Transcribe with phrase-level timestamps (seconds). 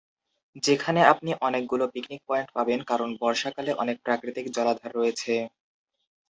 [0.63, 5.33] যেখানে আপনি অনেকগুলো পিকনিক পয়েন্ট পাবেন কারণ বর্ষাকালে অনেক প্রাকৃতিক জলাধার রয়েছে।